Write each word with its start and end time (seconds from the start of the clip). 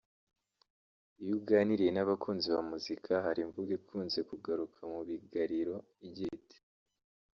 Iyo 1.21 1.33
uganiriye 1.39 1.91
n’abakunzi 1.93 2.45
ba 2.53 2.61
muzika 2.69 3.13
hari 3.25 3.39
imvugo 3.45 3.69
ikunze 3.79 4.19
kugaruka 4.29 4.79
mu 4.91 4.99
bigariro 5.07 5.75
igira 6.07 6.33
iti 6.39 6.57